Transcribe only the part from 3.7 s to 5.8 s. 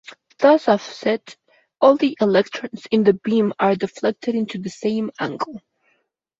deflected into the same angle.